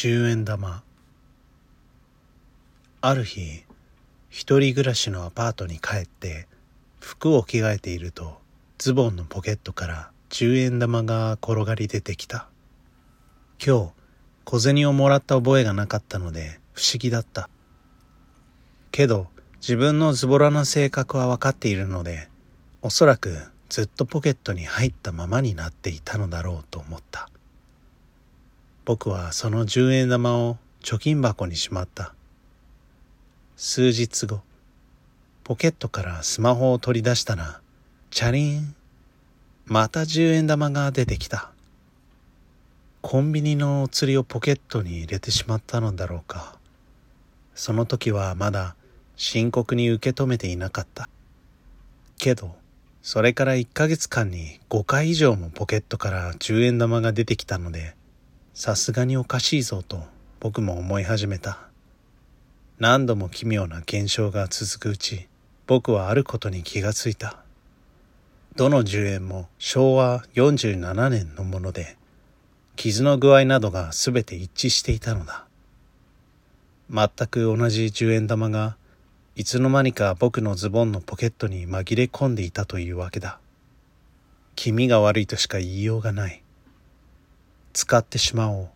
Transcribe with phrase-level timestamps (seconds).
[0.00, 0.84] 10円玉。
[3.00, 3.64] ある日
[4.28, 6.46] 一人暮らしのアパートに帰って
[7.00, 8.38] 服を着替えていると
[8.78, 12.46] ズボンのポケットから10円玉が転がり出てきた。
[13.60, 13.92] 今日
[14.44, 17.50] 小銭をもらった覚えがなかったので不思議だった。
[18.92, 19.26] けど
[19.56, 22.28] 自分のズボラな性格は分かっているので
[22.82, 23.36] おそらく
[23.68, 27.28] ずっとポケットに入ったままになっていたのだろうと思った。
[28.88, 32.14] 僕はその10円玉を貯金箱にしまった。
[33.54, 34.40] 数日後
[35.44, 37.60] ポケットからスマホを取り出したら
[38.08, 38.74] チャリン
[39.66, 41.50] また10円玉が出てきた。
[43.02, 46.56] コンビニのお釣りをポケットに入れてしまったのだろうか。
[47.54, 48.74] その時はまだ
[49.16, 51.10] 深刻に受け止めていなかった。
[52.16, 52.56] けど
[53.02, 57.98] それから1ヶ月間に5回以上もポケットから10円玉が出てきたので、
[58.60, 60.02] さすがにおかしいぞと
[60.40, 61.60] 僕も思い始めた。
[62.80, 65.28] 何度も奇妙な現象が続くうち、
[65.68, 67.36] 僕はあることに気がついた。
[68.56, 71.96] どの10円も昭和47年のもので、
[72.74, 75.46] 傷の具合などが全て一致していたのだ。
[76.90, 78.76] 全く同じ10円玉が
[79.36, 83.38] いつの間にか僕のズボンのポケットに紛れ込んでいたというわけだ。
[84.56, 86.42] 気味が悪いとしか言いようがない。
[87.78, 88.68] 使ってしまおう。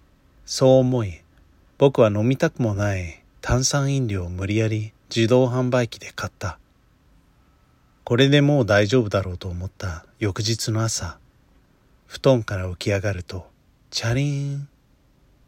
[0.47, 1.23] そう思い、
[1.77, 6.61] 僕は飲みたくもない炭酸飲料を無理やり自動販売機で買った。
[8.05, 11.19] これでもう大丈夫だろうと思った翌日の朝、
[12.07, 13.49] 布団から起き上がると、
[13.91, 14.69] チャリーン。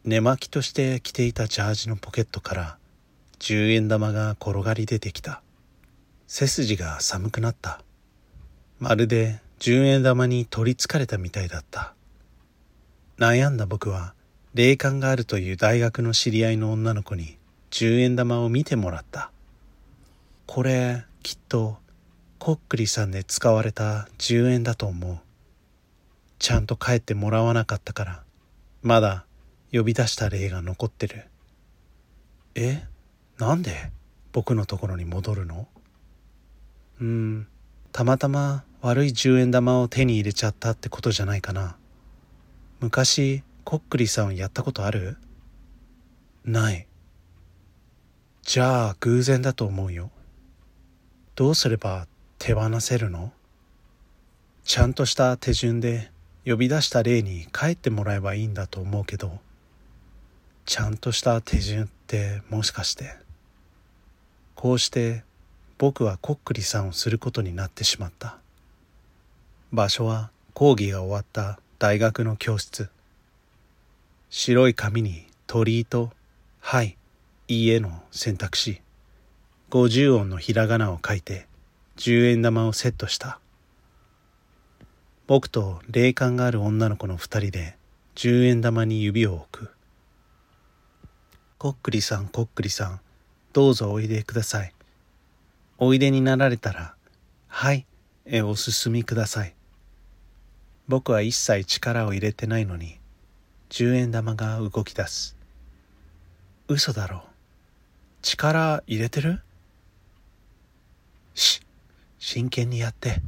[0.03, 2.77] 寝巻きとして着ていたジャージのポケットから
[3.39, 5.41] 十円玉が転がり出てきた。
[6.27, 7.79] 背筋が寒くなった。
[8.79, 11.94] まるで十円玉に取りつかれたみたいだった。
[13.17, 14.13] 悩んだ僕は、
[14.53, 17.37] 霊感があるという大学の知り合いの女の子に
[17.69, 19.31] 十円玉を見てもらった。
[20.45, 21.77] これ、きっと、
[22.39, 25.19] こっくりさんで使われた十円だと思う。
[26.39, 28.23] ちゃんと帰ってもらわなかったから、
[28.83, 29.25] まだ
[29.71, 31.25] 呼び出した霊が残ってる。
[32.55, 32.83] え？
[33.37, 33.91] なんで
[34.33, 35.67] 僕のところに戻るの？
[36.99, 37.47] うーん、
[37.93, 41.77] たまたま悪い10円玉を手に入れちゃったってことじゃないかな。
[42.79, 45.17] 昔、こっくりさんやったことある？
[46.43, 46.87] ない。
[48.43, 50.11] じゃあ偶然だと思うよ。
[51.35, 53.31] どうすれば手放せるの？
[54.63, 56.11] ちゃんとした手順で
[56.45, 59.39] 呼び出した例に帰ってもらえばいいんだと思うけど、
[60.65, 63.15] ちゃんとした手順ってもしかして。
[64.53, 65.23] こうして
[65.77, 68.37] 僕はこっくりさんをすることになってしまった
[69.71, 72.89] 場所は講義が終わった大学の教室
[74.29, 76.11] 白い紙に鳥居と
[76.59, 76.97] 「はい」
[77.47, 78.81] 「いいえ」の選択肢
[79.69, 81.47] 50音のひらがなを書いて
[81.97, 83.39] 10円玉をセットした
[85.27, 87.77] 僕と霊感がある女の子の二人で
[88.15, 89.71] 10円玉に指を置く
[91.57, 92.99] こっくりさんこっくりさん
[93.55, 94.73] どうぞおいでください。
[95.77, 96.93] おいでになられたら、
[97.47, 97.85] はい、
[98.25, 99.54] えお進みください。
[100.87, 102.99] 僕は一切力を入れてないのに、
[103.69, 105.35] 十円玉が動き出す。
[106.67, 107.23] 嘘だろ。
[108.21, 109.41] 力入れてる？
[111.33, 111.61] し、
[112.19, 113.21] 真剣にやって。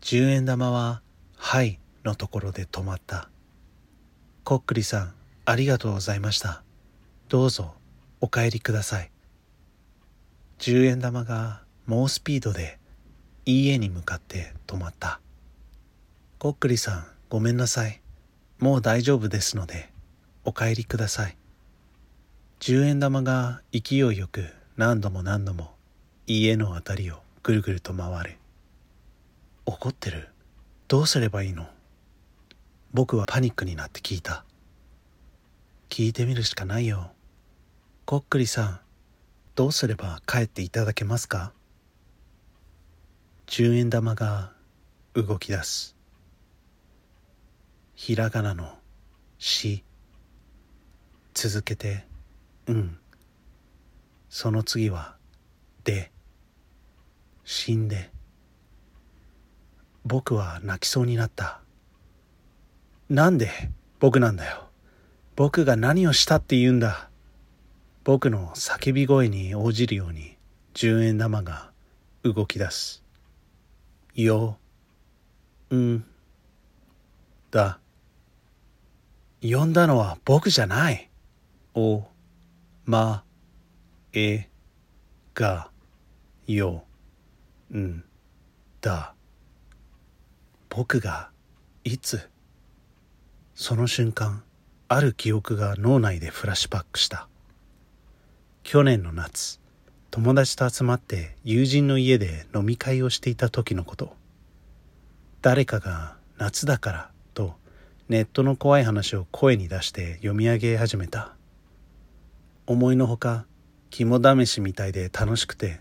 [0.00, 1.02] 十円玉は、
[1.36, 3.28] はいのところで止まった。
[4.44, 6.62] こっくりさん、ありがとうございました。
[7.28, 7.74] どうぞ。
[8.22, 9.10] お帰りください。
[10.58, 12.78] 10円玉が猛スピードで
[13.46, 15.20] 家に向かって止まった。
[16.40, 18.00] こっくりさん、ごめんなさい。
[18.60, 19.92] もう大丈夫ですので、
[20.42, 21.36] お帰りください。
[22.60, 24.46] 10円玉が勢いよく
[24.78, 25.74] 何度も何度も
[26.26, 28.38] 家のあたりをぐるぐると回る。
[29.66, 30.30] 怒ってる
[30.88, 31.66] どうすればいいの？
[32.94, 34.46] 僕はパニックになって聞いた。
[35.90, 37.10] 聞いてみるしかないよ。
[38.06, 38.80] こっくりさん、
[39.56, 41.52] どうすれば帰っていただけますか？
[43.44, 44.52] 十円玉が
[45.12, 45.99] 動き出す。
[48.02, 48.78] ひらがなの
[49.38, 49.84] し、
[51.34, 52.06] 続けて、
[52.66, 52.98] うん。
[54.30, 55.16] その次は、
[55.84, 56.10] で、
[57.44, 58.10] 死んで。
[60.06, 61.60] 僕は泣きそうになった。
[63.10, 63.50] なんで
[63.98, 64.70] 僕なんだよ。
[65.36, 67.10] 僕が何をしたって言うんだ。
[68.02, 70.38] 僕の叫び声に応じるように
[70.72, 71.70] 十円玉が
[72.22, 73.04] 動き出す。
[74.14, 74.56] よ、
[75.74, 76.02] ん、
[77.50, 77.78] だ。
[79.42, 81.10] 呼んだのは僕じゃない。
[81.74, 82.04] お、
[82.84, 83.24] ま、
[84.12, 84.48] え、
[85.34, 85.70] が、
[86.46, 86.84] よ、
[87.72, 88.04] ん、
[88.80, 89.14] だ。
[90.68, 91.30] 僕が、
[91.84, 92.28] いつ
[93.54, 94.42] その瞬間、
[94.88, 97.28] ある記憶が脳内でフラッシュバックした。
[98.62, 99.58] 去年の夏、
[100.10, 104.14] 友達と集まって友人の家で飲み会をしていた時のこと。
[105.40, 107.09] 誰かが夏だから
[108.10, 111.32] ネットの怖い話を声に出して読み上げ始めた。
[112.66, 113.46] 思いのほか
[113.90, 115.80] 肝試しみたいで楽しくて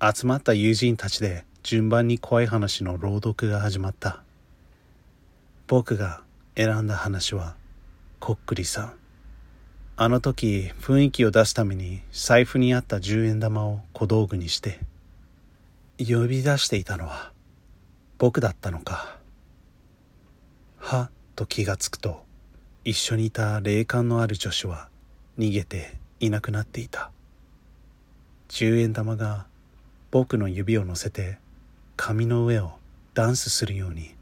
[0.00, 4.22] 集まった友人たちで順番に怖い話の朗読が始まった。
[5.66, 6.22] 僕が
[6.56, 7.54] 選んだ話は
[8.18, 8.94] こっくりさん。
[9.98, 14.80] あの時雰囲気を出すために財布にあった10円玉を小道具にして
[15.98, 17.30] 呼び出していたのは
[18.16, 19.17] 僕だったのか。
[21.38, 22.24] と気がつくと
[22.82, 24.88] 一緒にいた霊感のある女子は
[25.38, 27.12] 逃げていなくなっていた。
[28.48, 29.46] 10円玉が
[30.10, 31.38] 僕の指を乗せて
[31.96, 32.72] 髪の上を
[33.14, 34.16] ダンスするように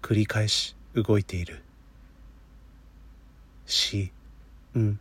[0.00, 1.62] 繰り返し動いている。
[3.66, 4.10] し、
[4.78, 4.98] ん、